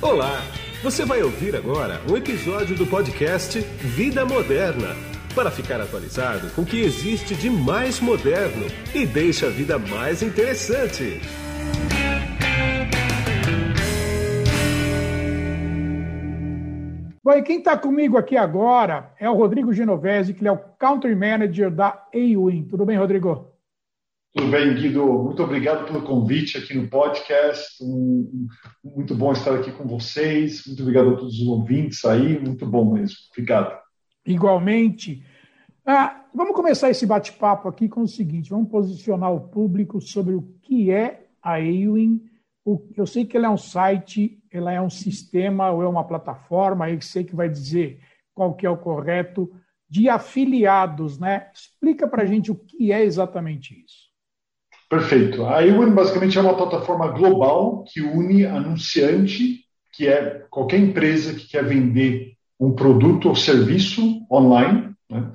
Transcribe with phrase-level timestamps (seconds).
[0.00, 0.42] Olá!
[0.80, 4.94] Você vai ouvir agora um episódio do podcast Vida Moderna
[5.34, 8.64] para ficar atualizado com o que existe de mais moderno
[8.94, 11.20] e deixa a vida mais interessante.
[17.20, 21.16] Bom, e quem está comigo aqui agora é o Rodrigo Genovese, que é o Country
[21.16, 22.68] Manager da AWIN.
[22.70, 23.57] Tudo bem, Rodrigo?
[24.34, 25.04] Tudo bem, Guido.
[25.04, 27.82] Muito obrigado pelo convite aqui no podcast.
[27.82, 28.46] Um,
[28.84, 30.66] muito bom estar aqui com vocês.
[30.66, 32.38] Muito obrigado a todos os ouvintes aí.
[32.38, 33.16] Muito bom mesmo.
[33.32, 33.78] Obrigado.
[34.26, 35.24] Igualmente.
[35.84, 40.42] Ah, vamos começar esse bate-papo aqui com o seguinte: vamos posicionar o público sobre o
[40.62, 42.22] que é a Ewing.
[42.94, 46.90] Eu sei que ela é um site, ela é um sistema ou é uma plataforma,
[46.90, 48.00] eu sei que vai dizer
[48.34, 49.50] qual que é o correto,
[49.88, 51.50] de afiliados, né?
[51.54, 54.07] Explica para a gente o que é exatamente isso.
[54.88, 55.44] Perfeito.
[55.44, 61.46] A Ewan basicamente é uma plataforma global que une anunciante, que é qualquer empresa que
[61.46, 65.30] quer vender um produto ou serviço online, né?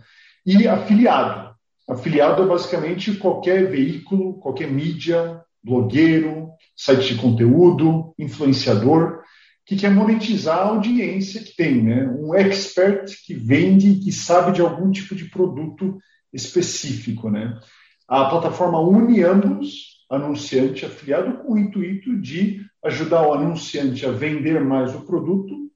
[0.45, 1.53] e afiliado.
[1.87, 9.21] Afiliado é basicamente qualquer veículo, qualquer mídia, blogueiro, site de conteúdo, influenciador,
[9.65, 12.07] que quer monetizar a audiência que tem, né?
[12.07, 15.97] Um expert que vende e que sabe de algum tipo de produto
[16.33, 17.57] específico, né?
[18.07, 24.11] A plataforma une ambos, anunciante e afiliado, com o intuito de ajudar o anunciante a
[24.11, 25.71] vender mais o produto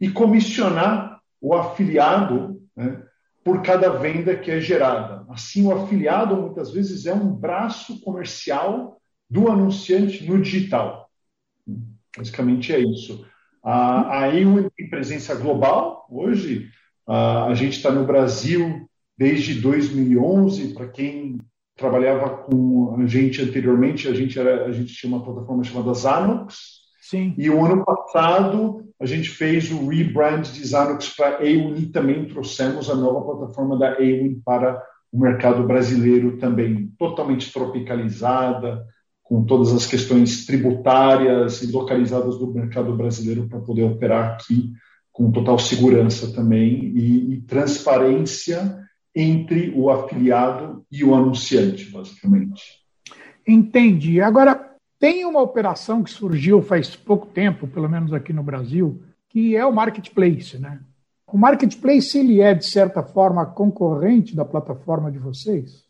[0.00, 3.02] e comissionar o afiliado né,
[3.44, 5.24] por cada venda que é gerada.
[5.28, 11.08] Assim, o afiliado muitas vezes é um braço comercial do anunciante no digital.
[12.16, 13.26] Basicamente é isso.
[13.62, 14.30] A, a
[14.76, 16.06] tem presença global.
[16.10, 16.68] Hoje,
[17.06, 20.74] a, a gente está no Brasil desde 2011.
[20.74, 21.38] Para quem
[21.82, 26.82] trabalhava com a gente anteriormente, a gente, era, a gente tinha uma plataforma chamada Zanox.
[27.00, 27.34] Sim.
[27.36, 32.24] E o ano passado a gente fez o rebrand de Zanox para Ewin e também
[32.26, 34.80] trouxemos a nova plataforma da Ewin para
[35.12, 38.86] o mercado brasileiro também, totalmente tropicalizada,
[39.24, 44.70] com todas as questões tributárias e localizadas do mercado brasileiro para poder operar aqui
[45.12, 48.78] com total segurança também e, e transparência
[49.14, 52.62] entre o afiliado e o anunciante, basicamente.
[53.46, 54.20] Entendi.
[54.20, 59.56] Agora, tem uma operação que surgiu faz pouco tempo, pelo menos aqui no Brasil, que
[59.56, 60.80] é o marketplace, né?
[61.26, 65.84] O marketplace ele é de certa forma concorrente da plataforma de vocês?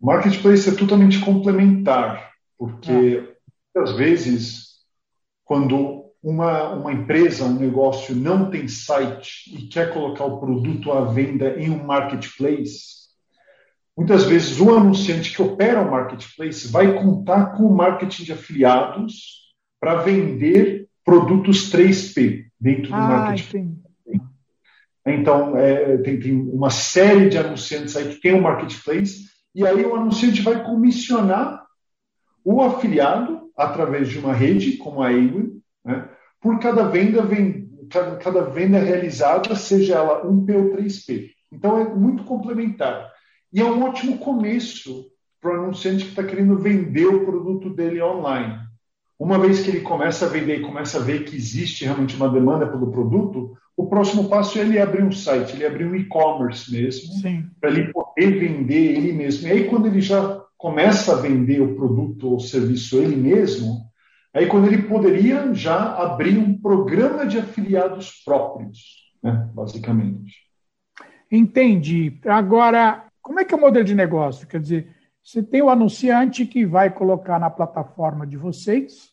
[0.00, 3.36] O marketplace é totalmente complementar, porque
[3.76, 3.82] ah.
[3.82, 4.66] às vezes
[5.44, 11.04] quando uma, uma empresa, um negócio não tem site e quer colocar o produto à
[11.04, 13.06] venda em um marketplace,
[13.96, 19.54] muitas vezes o anunciante que opera o marketplace vai contar com o marketing de afiliados
[19.78, 23.76] para vender produtos 3P dentro do ah, marketplace.
[25.06, 29.86] Então, é, tem, tem, uma série de anunciantes aí que tem um marketplace, e aí
[29.86, 31.64] o anunciante vai comissionar
[32.44, 35.52] o afiliado através de uma rede como a Away,
[35.84, 37.68] né, por cada venda, vem,
[38.22, 41.30] cada, venda realizada, seja ela 1P ou 3P.
[41.52, 43.10] Então é muito complementar.
[43.52, 45.06] E é um ótimo começo
[45.40, 48.58] para o anunciante que está querendo vender o produto dele online.
[49.18, 52.28] Uma vez que ele começa a vender e começa a ver que existe realmente uma
[52.28, 56.70] demanda pelo produto, o próximo passo é ele abrir um site, ele abrir um e-commerce
[56.70, 57.14] mesmo,
[57.60, 59.48] para ele poder vender ele mesmo.
[59.48, 63.86] E aí, quando ele já começa a vender o produto ou serviço ele mesmo,
[64.36, 70.42] Aí, quando ele poderia já abrir um programa de afiliados próprios, né, basicamente.
[71.32, 72.20] Entendi.
[72.26, 74.46] Agora, como é que é o modelo de negócio?
[74.46, 74.94] Quer dizer,
[75.24, 79.10] você tem o anunciante que vai colocar na plataforma de vocês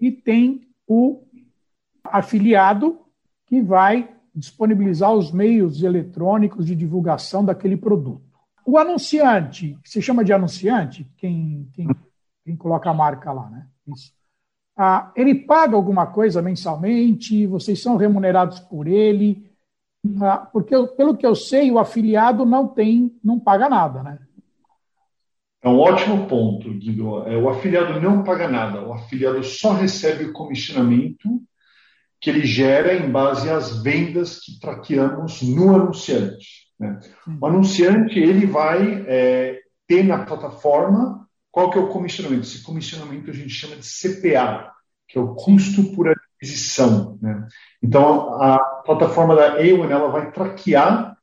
[0.00, 1.24] e tem o
[2.04, 3.00] afiliado
[3.46, 8.22] que vai disponibilizar os meios eletrônicos de divulgação daquele produto.
[8.64, 11.88] O anunciante, que se chama de anunciante, quem, quem,
[12.44, 13.66] quem coloca a marca lá, né?
[13.88, 14.21] Isso.
[14.84, 17.46] Ah, ele paga alguma coisa mensalmente?
[17.46, 19.48] Vocês são remunerados por ele?
[20.20, 24.18] Ah, porque, pelo que eu sei, o afiliado não tem, não paga nada, né?
[25.62, 27.22] É um ótimo ponto, Guido.
[27.28, 28.82] É, o afiliado não paga nada.
[28.82, 31.28] O afiliado só recebe o comissionamento
[32.20, 36.72] que ele gera em base às vendas que traqueamos no anunciante.
[36.76, 36.98] Né?
[37.40, 42.46] O anunciante ele vai é, ter na plataforma qual que é o comissionamento?
[42.46, 44.71] Esse comissionamento a gente chama de CPA,
[45.12, 47.18] que é o custo por aquisição.
[47.20, 47.46] Né?
[47.82, 51.18] Então, a plataforma da Aon ela vai traquear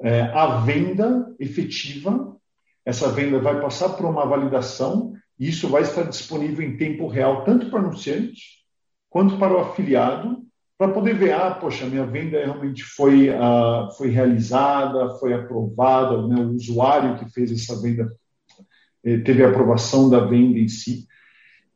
[0.00, 2.36] é, a venda efetiva.
[2.84, 7.44] Essa venda vai passar por uma validação e isso vai estar disponível em tempo real,
[7.44, 8.60] tanto para o anunciante
[9.08, 10.42] quanto para o afiliado,
[10.76, 16.42] para poder ver, ah, poxa, minha venda realmente foi, uh, foi realizada, foi aprovada, né?
[16.42, 18.10] o usuário que fez essa venda
[19.04, 21.06] eh, teve a aprovação da venda em si.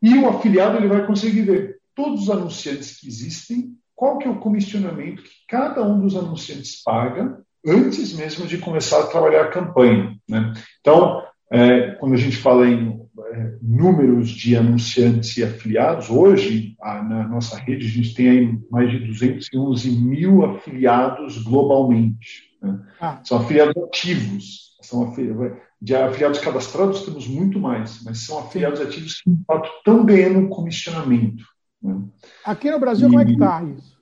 [0.05, 4.31] E o afiliado ele vai conseguir ver todos os anunciantes que existem, qual que é
[4.31, 9.51] o comissionamento que cada um dos anunciantes paga antes mesmo de começar a trabalhar a
[9.51, 10.15] campanha.
[10.29, 10.53] Né?
[10.79, 13.01] Então, é, quando a gente fala em
[13.33, 18.59] é, números de anunciantes e afiliados, hoje, a, na nossa rede, a gente tem aí
[18.71, 22.43] mais de 211 mil afiliados globalmente.
[22.63, 22.79] Né?
[23.01, 23.21] Ah.
[23.25, 29.21] São afiliados ativos, são afiliados, de afiliados cadastrados temos muito mais, mas são afiliados ativos
[29.21, 31.45] que, de fato, estão ganhando comissionamento.
[31.83, 32.03] Né?
[32.43, 33.11] Aqui no Brasil, e...
[33.11, 33.99] como é que está isso?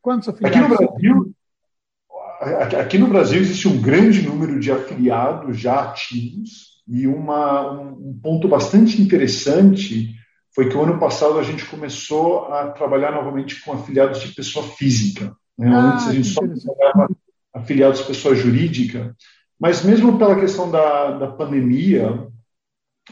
[0.00, 0.60] Quantos afiliados?
[0.60, 1.34] Aqui no Brasil,
[2.80, 8.46] aqui no Brasil existe um grande número de afiliados já ativos e uma, um ponto
[8.46, 10.14] bastante interessante
[10.54, 14.64] foi que o ano passado a gente começou a trabalhar novamente com afiliados de pessoa
[14.64, 15.36] física.
[15.58, 15.68] Né?
[15.68, 17.08] Ah, Antes a gente só trabalhava
[17.52, 19.16] afiliados de pessoa jurídica,
[19.58, 22.28] mas mesmo pela questão da, da pandemia,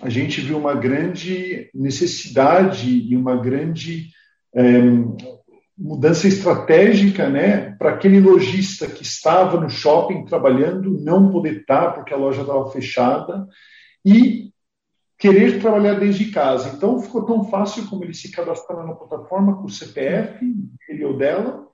[0.02, 4.10] a gente viu uma grande necessidade e uma grande
[4.54, 4.80] é,
[5.76, 12.12] mudança estratégica, né, para aquele lojista que estava no shopping trabalhando não poder estar porque
[12.12, 13.46] a loja estava fechada
[14.04, 14.52] e
[15.18, 16.72] querer trabalhar desde casa.
[16.76, 20.44] Então ficou tão fácil como ele se cadastrar na plataforma com o CPF
[20.88, 21.66] ele ou dela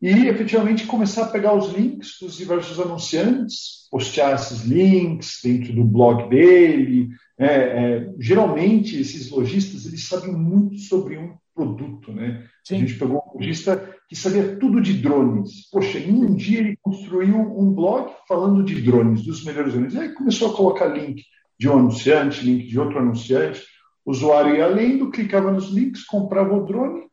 [0.00, 5.84] e efetivamente começar a pegar os links dos diversos anunciantes, postear esses links dentro do
[5.84, 7.08] blog dele.
[7.38, 12.46] É, é, geralmente esses lojistas eles sabem muito sobre um produto, né?
[12.62, 12.76] Sim.
[12.76, 15.68] A gente pegou um lojista que sabia tudo de drones.
[15.70, 19.96] Poxa, em um dia ele construiu um blog falando de drones, dos melhores drones.
[19.96, 21.22] Aí começou a colocar link
[21.58, 23.62] de um anunciante, link de outro anunciante.
[24.04, 27.06] O usuário ia lendo, clicava nos links, comprava o drone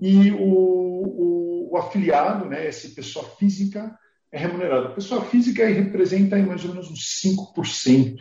[0.00, 3.96] e o, o, o afiliado, né, essa pessoa física,
[4.32, 4.88] é remunerado.
[4.88, 8.16] A pessoa física representa mais ou menos uns 5%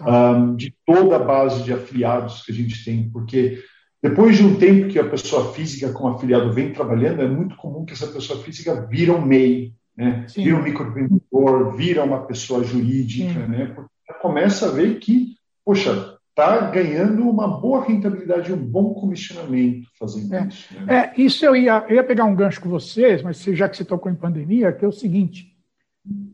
[0.00, 3.62] um, de toda a base de afiliados que a gente tem, porque
[4.02, 7.84] depois de um tempo que a pessoa física com afiliado vem trabalhando, é muito comum
[7.84, 10.26] que essa pessoa física vira um MEI, né?
[10.36, 13.72] vira um microempreendedor, vira uma pessoa jurídica, né?
[13.74, 13.90] porque
[14.22, 20.46] começa a ver que, poxa, está ganhando uma boa rentabilidade, um bom comissionamento fazendo é.
[20.46, 20.74] isso.
[20.74, 20.94] Né?
[20.94, 23.84] É, isso eu ia, eu ia pegar um gancho com vocês, mas já que você
[23.84, 25.52] tocou em pandemia, que é o seguinte,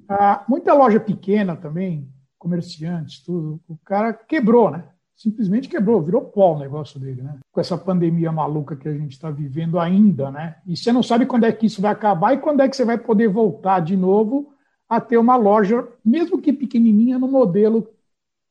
[0.06, 2.06] ah, muita loja pequena também,
[2.38, 4.84] comerciantes, tudo, o cara quebrou, né?
[5.16, 7.38] simplesmente quebrou, virou pó o negócio dele, né?
[7.52, 10.56] Com essa pandemia maluca que a gente está vivendo ainda, né?
[10.66, 12.84] E você não sabe quando é que isso vai acabar e quando é que você
[12.84, 14.52] vai poder voltar de novo
[14.88, 17.88] a ter uma loja, mesmo que pequenininha, no modelo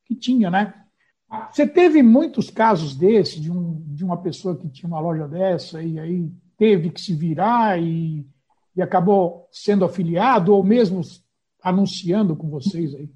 [0.06, 0.74] que tinha, né?
[1.52, 5.82] Você teve muitos casos desse, de, um, de uma pessoa que tinha uma loja dessa
[5.82, 8.26] e aí teve que se virar e,
[8.76, 11.02] e acabou sendo afiliado ou mesmo
[11.62, 13.10] anunciando com vocês aí?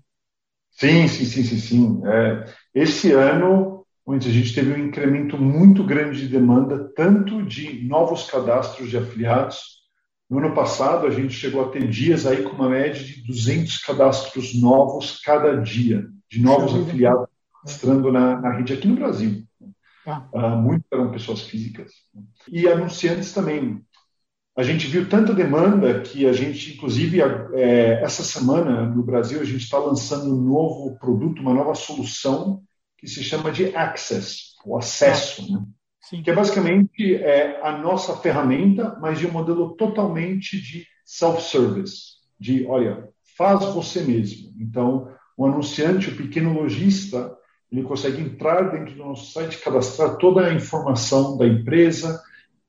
[0.71, 2.01] Sim, sim, sim, sim, sim.
[2.05, 8.29] É, esse ano, a gente teve um incremento muito grande de demanda, tanto de novos
[8.29, 9.77] cadastros de afiliados.
[10.29, 13.77] No ano passado, a gente chegou a ter dias aí com uma média de 200
[13.79, 16.83] cadastros novos cada dia, de novos Sim.
[16.83, 19.44] afiliados cadastrando na, na rede aqui no Brasil.
[20.06, 20.27] Ah.
[20.31, 21.92] Uh, muitos eram pessoas físicas.
[22.49, 23.83] E anunciantes também.
[24.56, 27.21] A gente viu tanta demanda que a gente, inclusive,
[27.54, 32.64] é, essa semana no Brasil, a gente está lançando um novo produto, uma nova solução
[32.97, 35.64] que se chama de Access, o acesso, né?
[36.23, 42.66] que é basicamente é, a nossa ferramenta, mas de um modelo totalmente de self-service, de,
[42.66, 44.54] olha, faz você mesmo.
[44.59, 47.37] Então, o anunciante, o pequeno lojista,
[47.71, 52.21] ele consegue entrar dentro do nosso site, cadastrar toda a informação da empresa,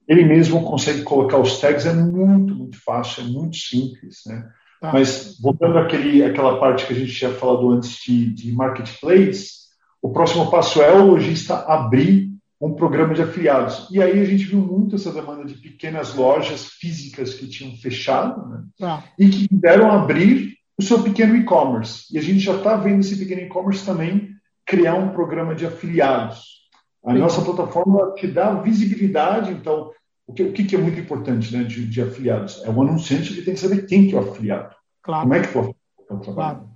[0.09, 4.49] ele mesmo consegue colocar os tags, é muito, muito fácil, é muito simples, né?
[4.81, 4.93] Tá.
[4.93, 9.59] Mas voltando àquele, àquela parte que a gente tinha falado antes de, de marketplace,
[10.01, 13.89] o próximo passo é o lojista abrir um programa de afiliados.
[13.91, 18.49] E aí a gente viu muito essa demanda de pequenas lojas físicas que tinham fechado
[18.49, 18.63] né?
[18.79, 19.05] tá.
[19.19, 22.05] e que quiseram abrir o seu pequeno e-commerce.
[22.13, 24.28] E a gente já está vendo esse pequeno e-commerce também
[24.69, 26.59] criar um programa de afiliados.
[27.03, 27.19] A Sim.
[27.19, 29.91] nossa plataforma te dá visibilidade, então
[30.27, 32.63] o que, o que é muito importante né, de, de, afiliados?
[32.65, 34.77] É o anunciante que tem que saber quem que é o afiliado.
[35.03, 35.23] Claro.
[35.23, 36.35] Como é que o afiliado está trabalhando.
[36.35, 36.69] Claro.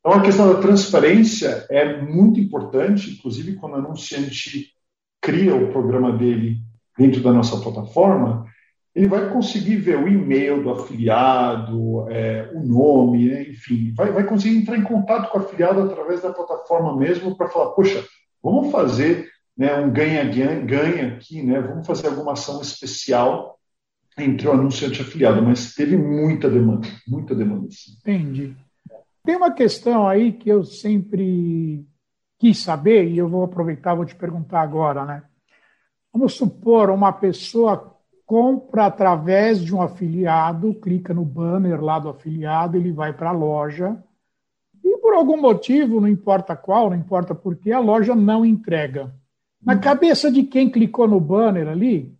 [0.00, 4.72] Então, a questão da transparência é muito importante, inclusive quando o anunciante
[5.20, 6.58] cria o programa dele
[6.98, 8.44] dentro da nossa plataforma,
[8.94, 14.24] ele vai conseguir ver o e-mail do afiliado, é, o nome, né, enfim, vai, vai
[14.24, 18.04] conseguir entrar em contato com o afiliado através da plataforma mesmo para falar, poxa,
[18.42, 23.58] vamos fazer né, um ganha-ganha aqui, né, vamos fazer alguma ação especial
[24.18, 27.68] entre o anunciante e afiliado, mas teve muita demanda, muita demanda.
[27.70, 27.92] Sim.
[28.00, 28.56] Entendi.
[29.24, 31.86] Tem uma questão aí que eu sempre
[32.38, 35.22] quis saber, e eu vou aproveitar, vou te perguntar agora, né?
[36.12, 37.91] Vamos supor, uma pessoa
[38.32, 43.32] compra através de um afiliado, clica no banner lá do afiliado, ele vai para a
[43.32, 44.02] loja,
[44.82, 49.14] e por algum motivo, não importa qual, não importa por que, a loja não entrega.
[49.62, 52.16] Na cabeça de quem clicou no banner ali,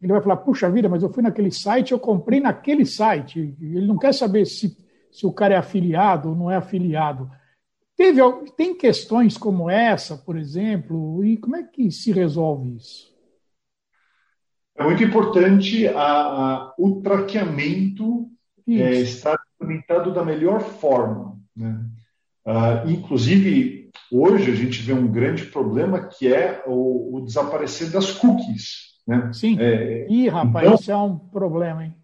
[0.00, 3.52] ele vai falar: puxa vida, mas eu fui naquele site, eu comprei naquele site.
[3.60, 4.78] Ele não quer saber se,
[5.10, 7.28] se o cara é afiliado ou não é afiliado.
[7.96, 8.20] Teve,
[8.56, 13.09] tem questões como essa, por exemplo, e como é que se resolve isso?
[14.76, 18.28] É muito importante a, a o traqueamento
[18.68, 21.38] é, estar implementado da melhor forma.
[21.56, 21.80] Né?
[22.46, 28.12] Uh, inclusive, hoje a gente vê um grande problema que é o, o desaparecer das
[28.12, 28.90] cookies.
[29.06, 29.30] Né?
[29.32, 29.56] Sim.
[29.60, 31.94] É, Ih, rapaz, então, isso é um problema, hein?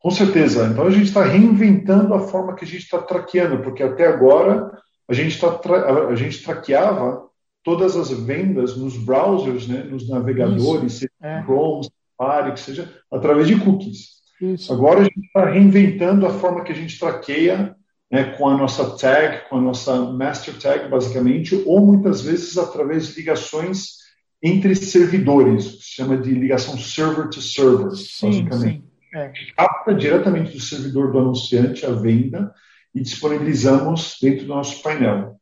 [0.00, 0.66] Com certeza.
[0.66, 4.70] Então a gente está reinventando a forma que a gente está traqueando, porque até agora
[5.08, 7.26] a gente, tá tra a gente traqueava
[7.64, 11.42] todas as vendas nos browsers, né, nos navegadores, seja é.
[11.42, 14.22] Chrome, Safari, que seja, através de cookies.
[14.40, 14.72] Isso.
[14.72, 17.74] Agora a gente está reinventando a forma que a gente traqueia
[18.10, 23.08] né, com a nossa tag, com a nossa master tag, basicamente, ou muitas vezes através
[23.08, 24.04] de ligações
[24.42, 28.82] entre servidores, se chama de ligação server to server, sim, basicamente.
[28.82, 29.18] Sim.
[29.18, 29.32] É.
[29.56, 32.52] Capta diretamente do servidor do anunciante a venda
[32.94, 35.40] e disponibilizamos dentro do nosso painel.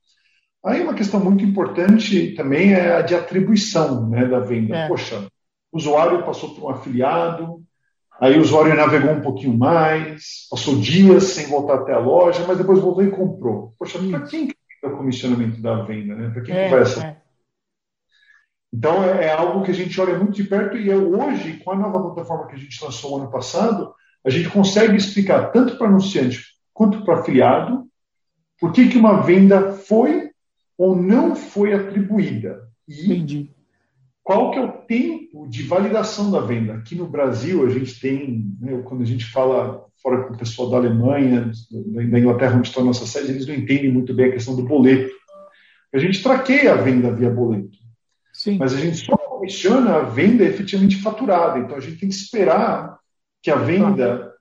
[0.65, 4.77] Aí uma questão muito importante também é a de atribuição né, da venda.
[4.77, 4.89] É.
[4.89, 5.27] Poxa,
[5.73, 7.63] o usuário passou por um afiliado,
[8.21, 12.59] aí o usuário navegou um pouquinho mais, passou dias sem voltar até a loja, mas
[12.59, 13.75] depois voltou e comprou.
[13.79, 16.15] Poxa, para quem que é o comissionamento da venda?
[16.15, 16.31] Né?
[16.31, 17.07] Para quem é, que vai essa?
[17.07, 17.17] É.
[18.73, 21.77] Então é, é, algo que a gente olha muito de perto e hoje, com a
[21.77, 23.93] nova plataforma que a gente lançou ano passado,
[24.25, 26.41] a gente consegue explicar tanto para anunciante
[26.73, 27.87] quanto para afiliado
[28.59, 30.32] por que, que uma venda foi
[30.77, 32.69] ou não foi atribuída.
[32.89, 33.51] E Entendi.
[34.23, 36.75] qual que é o tempo de validação da venda.
[36.75, 40.69] Aqui no Brasil, a gente tem, né, quando a gente fala fora com o pessoal
[40.71, 44.33] da Alemanha, da Inglaterra, onde está a nossa sede, eles não entendem muito bem a
[44.33, 45.13] questão do boleto.
[45.95, 47.79] A gente traqueia a venda via boleto.
[48.33, 48.57] Sim.
[48.59, 51.59] Mas a gente só comissiona a venda efetivamente faturada.
[51.59, 52.99] Então a gente tem que esperar
[53.43, 54.32] que a venda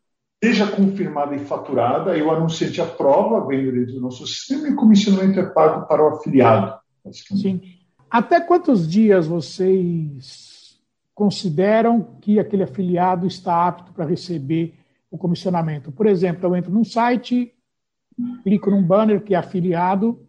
[0.43, 4.71] seja confirmada e faturada, e o anunciante aprova a venda dentro do nosso sistema e
[4.71, 6.79] o comissionamento é pago para o afiliado.
[7.11, 7.61] Sim.
[8.09, 10.79] Até quantos dias vocês
[11.13, 14.73] consideram que aquele afiliado está apto para receber
[15.11, 15.91] o comissionamento?
[15.91, 17.53] Por exemplo, eu entro num site,
[18.43, 20.19] clico num banner que é afiliado,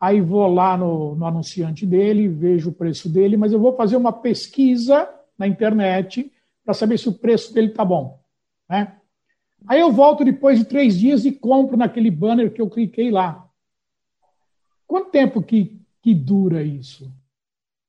[0.00, 3.96] aí vou lá no, no anunciante dele, vejo o preço dele, mas eu vou fazer
[3.96, 6.32] uma pesquisa na internet
[6.64, 8.18] para saber se o preço dele está bom.
[8.68, 8.96] Né?
[9.66, 13.48] Aí eu volto depois de três dias e compro naquele banner que eu cliquei lá.
[14.86, 17.12] Quanto tempo que, que dura isso?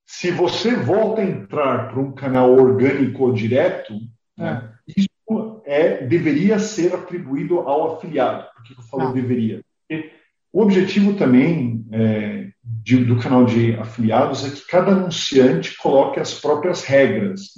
[0.06, 3.94] Se você volta a entrar para um canal orgânico ou direto,
[4.38, 4.44] é.
[4.44, 8.48] né, isso é, deveria ser atribuído ao afiliado.
[8.56, 9.12] Por que eu falo ah.
[9.12, 9.62] deveria?
[9.88, 10.12] Porque
[10.52, 16.34] o objetivo também é, de, do canal de afiliados é que cada anunciante coloque as
[16.34, 17.52] próprias regras.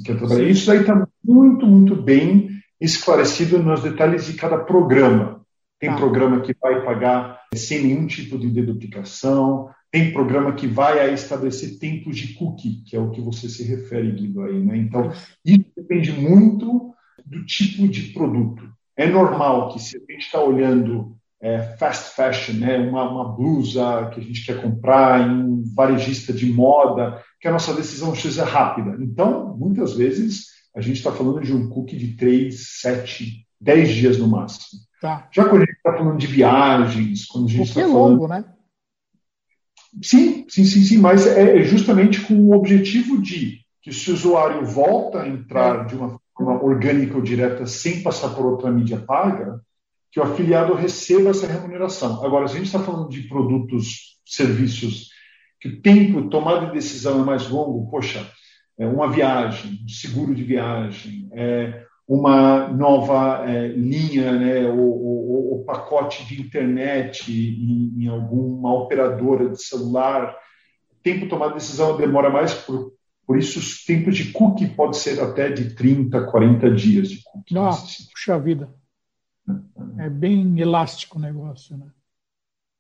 [0.50, 5.42] Isso aí está muito, muito bem esclarecido nos detalhes de cada programa.
[5.80, 5.96] Tem tá.
[5.96, 12.18] programa que vai pagar sem nenhum tipo de deduplicação, tem programa que vai estabelecer tempos
[12.18, 14.78] de cookie, que é o que você se refere, Guido, aí, né?
[14.78, 15.12] Então,
[15.44, 16.94] isso depende muito
[17.26, 18.70] do tipo de produto.
[18.96, 22.78] É normal que se a gente está olhando é, fast fashion, né?
[22.78, 27.52] uma, uma blusa que a gente quer comprar em um varejista de moda, que a
[27.52, 28.98] nossa decisão seja rápida.
[29.02, 30.48] Então, muitas vezes,
[30.80, 34.82] a gente está falando de um cookie de 3, 7, 10 dias no máximo.
[35.02, 35.30] Tá.
[35.32, 37.94] Já quando a gente está falando de viagens, quando a gente está falando.
[37.94, 38.46] longo, né?
[40.02, 44.66] Sim, sim, sim, sim, mas é justamente com o objetivo de que se o usuário
[44.66, 49.60] volta a entrar de uma forma orgânica ou direta sem passar por outra mídia paga,
[50.12, 52.24] que o afiliado receba essa remuneração.
[52.24, 55.10] Agora, se a gente está falando de produtos, serviços,
[55.60, 58.26] que o tempo, tomada de decisão é mais longo, poxa, é,
[58.88, 65.10] uma viagem, um seguro de viagem, é, uma nova é, linha, né, ou,
[65.70, 70.36] pacote de internet em, em, alguma operadora de celular.
[71.04, 72.92] Tempo de tomar decisão demora mais, por,
[73.26, 77.54] por isso os tempos de cookie pode ser até de 30, 40 dias de cookie.
[77.54, 78.74] Nossa, puxa vida.
[80.00, 81.88] É bem elástico o negócio, né?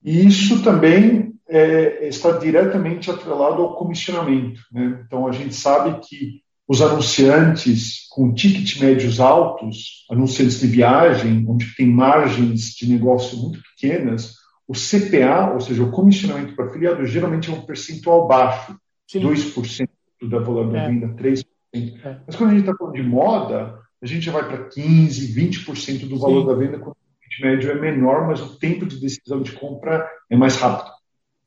[0.03, 4.61] E isso também é, está diretamente atrelado ao comissionamento.
[4.71, 5.03] Né?
[5.05, 11.75] Então, a gente sabe que os anunciantes com ticket médios altos, anunciantes de viagem, onde
[11.75, 14.35] tem margens de negócio muito pequenas,
[14.67, 18.77] o CPA, ou seja, o comissionamento para afiliado, geralmente é um percentual baixo,
[19.07, 19.21] Sim.
[19.21, 19.89] 2%
[20.29, 20.87] da valor da é.
[20.87, 21.43] venda, 3%.
[21.73, 22.17] É.
[22.27, 26.07] Mas quando a gente está falando de moda, a gente já vai para 15%, 20%
[26.07, 26.47] do valor Sim.
[26.47, 30.07] da venda, quando o ticket médio é menor, mas o tempo de decisão de compra
[30.29, 30.98] é mais rápido.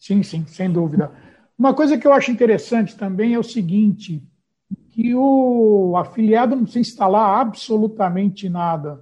[0.03, 1.13] Sim, sim, sem dúvida.
[1.57, 4.21] Uma coisa que eu acho interessante também é o seguinte,
[4.91, 9.01] que o afiliado não precisa instalar absolutamente nada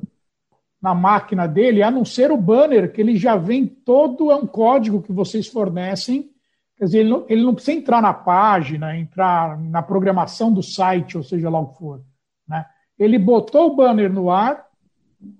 [0.80, 4.46] na máquina dele, a não ser o banner, que ele já vem todo, é um
[4.46, 6.30] código que vocês fornecem.
[6.76, 11.16] Quer dizer, ele não, ele não precisa entrar na página, entrar na programação do site,
[11.16, 12.04] ou seja lá o que for.
[12.46, 12.62] Né?
[12.98, 14.66] Ele botou o banner no ar,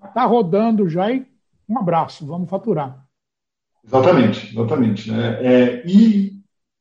[0.07, 1.27] está rodando já e
[1.69, 3.10] um abraço, vamos faturar.
[3.87, 5.11] Exatamente, exatamente.
[5.11, 5.39] Né?
[5.43, 6.33] É, e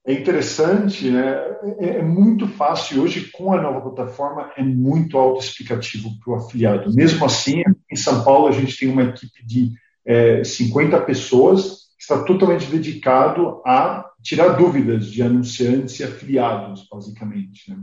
[0.05, 1.49] é interessante, né?
[1.79, 6.93] é, é, muito fácil hoje com a nova plataforma, é muito autoexplicativo para o afiliado.
[6.93, 9.71] Mesmo assim, em São Paulo a gente tem uma equipe de
[10.05, 17.69] é, 50 pessoas que está totalmente dedicado a tirar dúvidas de anunciantes e afiliados, basicamente.
[17.69, 17.77] Né?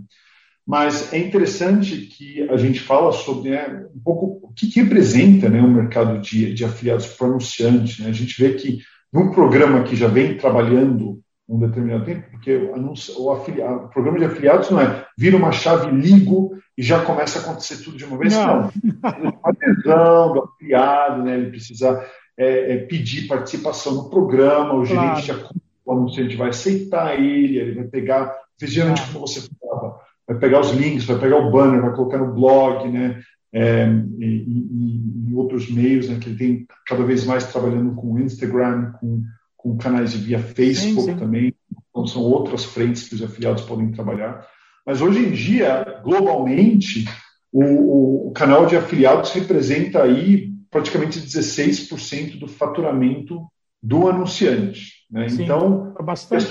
[0.67, 5.49] Mas é interessante que a gente fala sobre né, um pouco o que, que representa
[5.49, 8.03] né, o mercado de, de afiliados para o anunciante.
[8.03, 8.09] Né?
[8.09, 8.81] A gente vê que
[9.13, 14.25] num programa que já vem trabalhando um determinado tempo, porque o, afiliado, o, programa de
[14.25, 18.19] afiliados não é vira uma chave, ligo e já começa a acontecer tudo de uma
[18.19, 18.35] vez.
[18.35, 18.63] Não.
[18.63, 19.41] não.
[19.45, 21.35] adesão do afiliado, né?
[21.35, 22.05] ele precisa
[22.37, 25.37] é, é, pedir participação no programa, o gerente já
[25.85, 30.73] o anunciante vai aceitar ele, ele vai pegar, geralmente como você falava, vai pegar os
[30.73, 33.23] links, vai pegar o banner, vai colocar no blog, né?
[33.59, 33.87] É,
[34.19, 38.93] e, e, e, outros meios, né, que ele tem cada vez mais trabalhando com Instagram,
[39.01, 39.23] com
[39.67, 41.17] com canais via Facebook sim, sim.
[41.17, 41.55] também.
[41.91, 44.47] Então, são outras frentes que os afiliados podem trabalhar.
[44.87, 47.05] Mas hoje em dia, globalmente,
[47.51, 53.45] o, o canal de afiliados representa aí praticamente 16% do faturamento
[53.83, 54.93] do anunciante.
[55.11, 55.29] Né?
[55.29, 56.47] Sim, então, é bastante.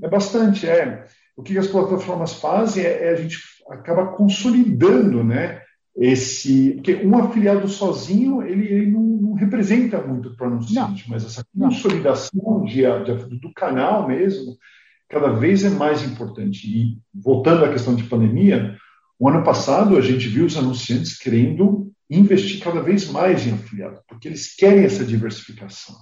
[0.00, 1.04] É bastante, é.
[1.36, 5.61] O que as plataformas fazem é, é a gente acaba consolidando, né?
[5.96, 11.24] Esse porque um afiliado sozinho ele, ele não, não, representa muito para o anunciante, mas
[11.24, 14.56] essa consolidação de, de, do canal mesmo
[15.08, 16.66] cada vez é mais importante.
[16.66, 18.76] E voltando à questão de pandemia,
[19.18, 24.00] o ano passado a gente viu os anunciantes querendo investir cada vez mais em afiliado,
[24.08, 25.96] porque eles querem essa diversificação.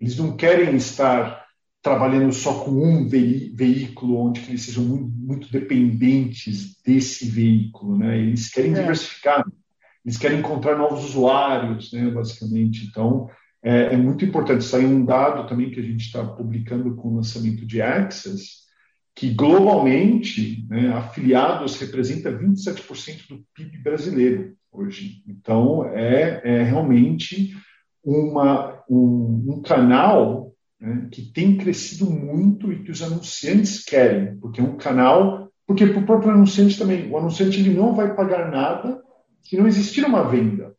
[0.00, 1.43] Eles não querem estar
[1.84, 8.18] trabalhando só com um veículo onde eles sejam muito, muito, dependentes desse veículo, né?
[8.18, 8.80] Eles querem é.
[8.80, 9.44] diversificar,
[10.02, 12.10] eles querem encontrar novos usuários, né?
[12.10, 13.28] Basicamente, então
[13.62, 14.64] é, é muito importante.
[14.64, 18.64] Saiu um dado também que a gente está publicando com o lançamento de Access,
[19.14, 25.22] que globalmente, né, afiliados representa 27% do PIB brasileiro hoje.
[25.28, 27.54] Então é, é realmente
[28.02, 34.60] uma, um, um canal né, que tem crescido muito e que os anunciantes querem, porque
[34.60, 38.50] é um canal, porque para o próprio anunciante também, o anunciante ele não vai pagar
[38.50, 39.02] nada
[39.42, 40.74] se não existir uma venda.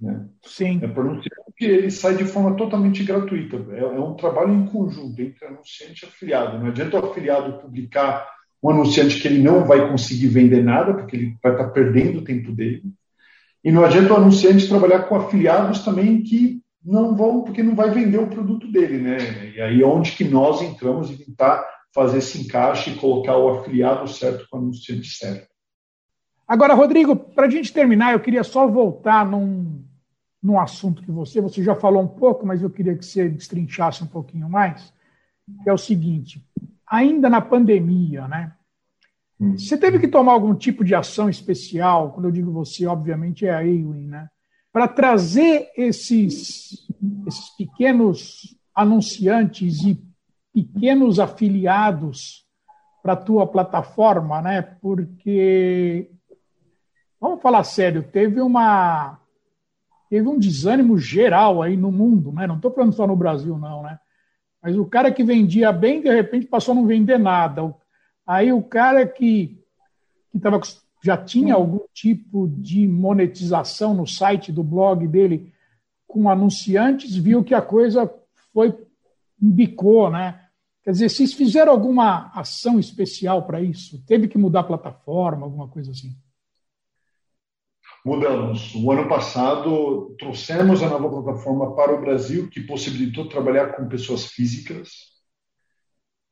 [0.00, 0.26] Né?
[0.44, 0.80] Sim.
[0.82, 3.56] É para o anunciante ele sai de forma totalmente gratuita.
[3.72, 6.58] É, é um trabalho em conjunto entre anunciante e afiliado.
[6.58, 8.28] Não adianta o afiliado publicar
[8.62, 12.24] um anunciante que ele não vai conseguir vender nada, porque ele vai estar perdendo o
[12.24, 12.82] tempo dele.
[13.64, 17.90] E não adianta o anunciante trabalhar com afiliados também que não vão, porque não vai
[17.90, 19.18] vender o produto dele, né?
[19.54, 21.62] E aí é onde que nós entramos e tentar
[21.94, 25.48] fazer esse encaixe e colocar o afiliado certo com o anunciante certo.
[26.46, 29.84] Agora, Rodrigo, para a gente terminar, eu queria só voltar num,
[30.42, 34.02] num assunto que você, você já falou um pouco, mas eu queria que você destrinchasse
[34.02, 34.90] um pouquinho mais,
[35.62, 36.42] que é o seguinte,
[36.86, 38.54] ainda na pandemia, né?
[39.38, 39.58] Hum.
[39.58, 43.54] Você teve que tomar algum tipo de ação especial, quando eu digo você, obviamente é
[43.54, 44.28] a Ewing, né?
[44.78, 46.86] Para trazer esses,
[47.26, 50.00] esses pequenos anunciantes e
[50.54, 52.46] pequenos afiliados
[53.02, 54.62] para a tua plataforma, né?
[54.62, 56.08] Porque
[57.20, 59.18] vamos falar sério, teve uma
[60.08, 62.46] teve um desânimo geral aí no mundo, né?
[62.46, 63.98] Não estou falando só no Brasil, não, né?
[64.62, 67.74] Mas o cara que vendia bem, de repente passou a não vender nada.
[68.24, 69.60] Aí o cara que
[70.32, 70.60] estava
[71.02, 75.52] já tinha algum tipo de monetização no site do blog dele
[76.06, 78.12] com anunciantes, viu que a coisa
[78.52, 78.74] foi
[79.38, 80.40] bicou, né?
[80.82, 84.02] Quer dizer, vocês fizeram alguma ação especial para isso?
[84.06, 86.16] Teve que mudar a plataforma, alguma coisa assim?
[88.04, 88.74] Mudamos.
[88.74, 94.26] O ano passado trouxemos a nova plataforma para o Brasil, que possibilitou trabalhar com pessoas
[94.26, 94.88] físicas.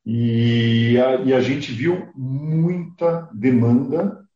[0.03, 4.26] E a, e a gente viu muita demanda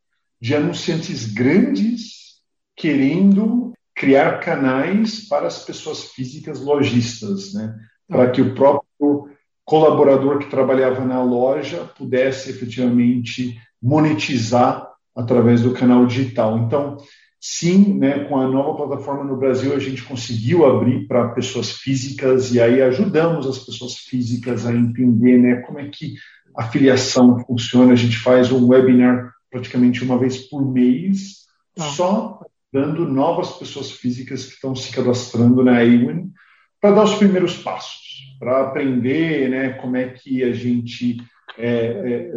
[0.42, 2.42] de anunciantes grandes
[2.76, 7.76] querendo criar canais para as pessoas físicas lojistas, né?
[8.08, 9.30] para que o próprio
[9.64, 16.58] colaborador que trabalhava na loja pudesse efetivamente monetizar através do canal digital.
[16.58, 16.98] Então,
[17.40, 22.54] sim, né, com a nova plataforma no Brasil, a gente conseguiu abrir para pessoas físicas
[22.54, 26.16] e aí ajudamos as pessoas físicas a entender né, como é que
[26.56, 27.94] a filiação funciona.
[27.94, 31.46] A gente faz um webinar praticamente uma vez por mês,
[31.78, 31.84] ah.
[31.84, 32.40] só
[32.72, 36.32] dando novas pessoas físicas que estão se cadastrando na Awin
[36.80, 41.18] para dar os primeiros passos, para aprender né, como é que a gente
[41.58, 42.32] é, é,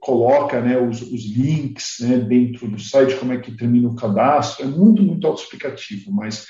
[0.00, 4.64] coloca né, os, os links né, dentro do site, como é que termina o cadastro.
[4.64, 6.46] É muito, muito autoexplicativo, mas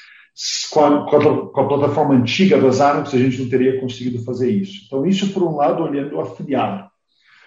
[0.71, 4.23] com a, com, a, com a, plataforma antiga das Arnox a gente não teria conseguido
[4.25, 4.83] fazer isso.
[4.87, 6.89] Então, isso por um lado, olhando o afiliado.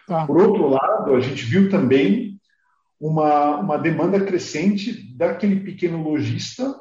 [0.08, 0.26] Tá.
[0.26, 2.37] Por outro lado, a gente viu também
[3.00, 6.76] uma, uma demanda crescente daquele pequeno lojista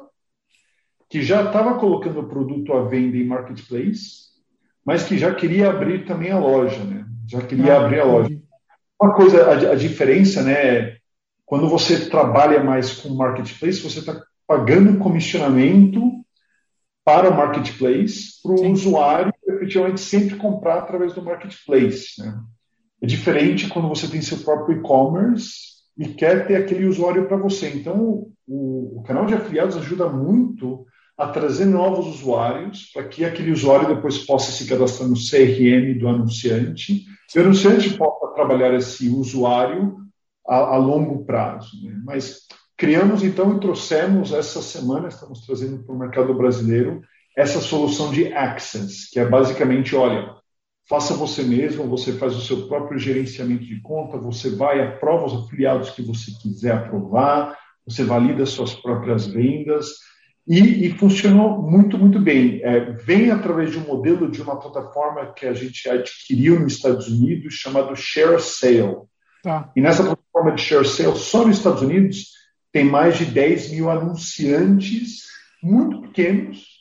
[1.09, 4.27] que já estava colocando o produto à venda em marketplace,
[4.85, 7.05] mas que já queria abrir também a loja, né?
[7.27, 8.37] Já queria ah, abrir a loja.
[9.01, 10.97] Uma coisa, a, a, diferença, né?
[11.45, 16.01] Quando você trabalha mais com marketplace, você está pagando comissionamento
[17.05, 22.19] para o marketplace, para o usuário efetivamente sempre comprar através do marketplace.
[22.19, 22.37] Né?
[23.01, 27.69] É diferente quando você tem seu próprio e-commerce e quer ter aquele usuário para você.
[27.69, 30.85] Então, o, o, canal de afiliados ajuda muito
[31.17, 36.07] a trazer novos usuários para que aquele usuário depois possa se cadastrar no CRM do
[36.07, 37.05] anunciante
[37.35, 39.97] e o anunciante possa trabalhar esse usuário
[40.47, 41.83] a, a longo prazo.
[41.83, 41.99] Né?
[42.05, 47.01] Mas criamos então e trouxemos essa semana, estamos trazendo para o mercado brasileiro,
[47.35, 50.36] essa solução de Access, que é basicamente, olha,
[50.89, 55.45] faça você mesmo, você faz o seu próprio gerenciamento de conta, você vai, aprova os
[55.45, 59.87] afiliados que você quiser aprovar, você valida suas próprias vendas,
[60.47, 62.61] e, e funcionou muito, muito bem.
[62.63, 67.09] É, vem através de um modelo de uma plataforma que a gente adquiriu nos Estados
[67.09, 68.95] Unidos, chamado Share Sale.
[69.43, 69.69] Tá.
[69.75, 72.31] E nessa plataforma de Share Sale, só nos Estados Unidos,
[72.71, 75.27] tem mais de 10 mil anunciantes
[75.61, 76.76] muito pequenos,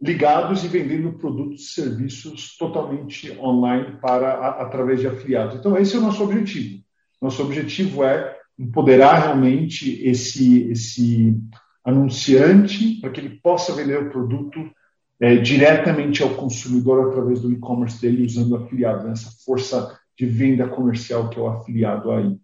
[0.00, 5.56] ligados e vendendo produtos e serviços totalmente online para a, através de afiliados.
[5.56, 6.82] Então esse é o nosso objetivo.
[7.20, 11.38] Nosso objetivo é empoderar realmente esse esse
[11.84, 14.70] anunciante para que ele possa vender o produto
[15.18, 19.12] é, diretamente ao consumidor através do e-commerce dele usando afiliado, né?
[19.12, 22.38] essa força de venda comercial que é o afiliado aí.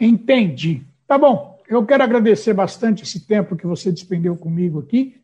[0.00, 0.82] Entendi.
[1.06, 1.56] Tá bom.
[1.68, 5.20] Eu quero agradecer bastante esse tempo que você despendeu comigo aqui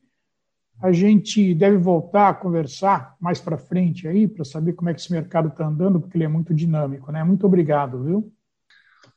[0.83, 5.01] a gente deve voltar a conversar mais para frente aí, para saber como é que
[5.01, 7.23] esse mercado está andando, porque ele é muito dinâmico, né?
[7.23, 8.33] Muito obrigado, viu?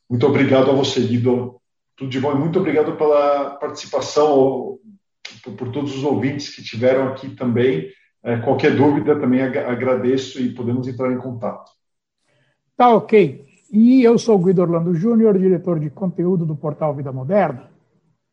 [0.07, 1.59] Muito obrigado a você, Guido.
[1.95, 4.77] Tudo de bom e muito obrigado pela participação,
[5.57, 7.89] por, todos os ouvintes que tiveram aqui também.
[8.23, 11.71] É, qualquer dúvida também agradeço e podemos entrar em contato.
[12.77, 13.43] Tá ok.
[13.71, 17.74] E eu sou Guido Orlando Júnior, diretor de conteúdo do portal Vida Moderna